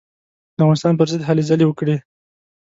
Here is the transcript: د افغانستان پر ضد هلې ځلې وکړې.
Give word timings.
د 0.57 0.59
افغانستان 0.63 0.93
پر 0.99 1.07
ضد 1.11 1.21
هلې 1.29 1.43
ځلې 1.49 1.65
وکړې. 1.67 1.95